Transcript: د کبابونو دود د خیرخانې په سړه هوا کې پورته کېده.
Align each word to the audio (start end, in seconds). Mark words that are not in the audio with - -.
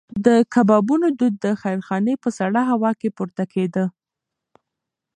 د 0.25 0.27
کبابونو 0.53 1.07
دود 1.19 1.33
د 1.45 1.47
خیرخانې 1.61 2.13
په 2.23 2.29
سړه 2.39 2.61
هوا 2.71 2.91
کې 2.99 3.09
پورته 3.17 3.43
کېده. 3.53 3.85